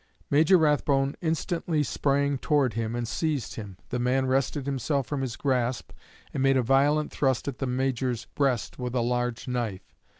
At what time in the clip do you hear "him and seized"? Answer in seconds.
2.73-3.53